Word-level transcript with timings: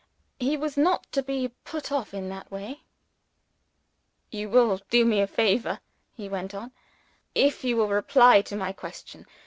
He 0.39 0.57
was 0.57 0.77
not 0.77 1.05
to 1.11 1.21
be 1.21 1.49
put 1.63 1.91
off 1.91 2.11
in 2.11 2.27
that 2.29 2.49
way. 2.51 2.81
"You 4.31 4.49
will 4.49 4.81
do 4.89 5.05
me 5.05 5.21
a 5.21 5.27
favor," 5.27 5.79
he 6.15 6.27
went 6.27 6.55
on, 6.55 6.71
"if 7.35 7.63
you 7.63 7.77
will 7.77 7.87
reply 7.89 8.41
to 8.41 8.55
my 8.55 8.71
question. 8.73 9.27